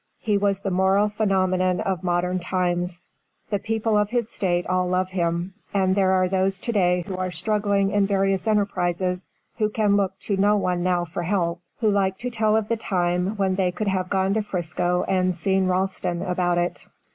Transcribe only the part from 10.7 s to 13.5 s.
now for help, who like to tell of the time